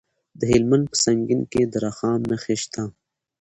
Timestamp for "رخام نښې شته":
1.85-2.83